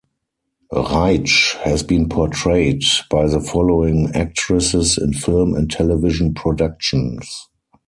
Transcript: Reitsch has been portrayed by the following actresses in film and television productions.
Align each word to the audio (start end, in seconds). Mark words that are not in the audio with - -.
Reitsch 0.73 1.57
has 1.57 1.83
been 1.83 2.09
portrayed 2.09 2.81
by 3.11 3.27
the 3.27 3.39
following 3.39 4.09
actresses 4.15 4.97
in 4.97 5.13
film 5.13 5.53
and 5.53 5.69
television 5.69 6.33
productions. 6.33 7.47